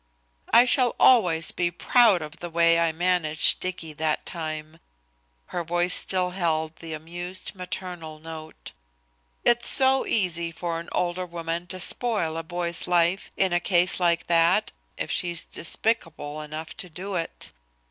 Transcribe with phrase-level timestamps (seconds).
[0.51, 4.79] "I shall always be proud of the way I managed Dicky that time."
[5.53, 8.71] Her voice still held the amused maternal note.
[9.43, 13.99] "It's so easy for an older woman to spoil a boy's life in a case
[13.99, 17.51] like that if she's despicable enough to do it.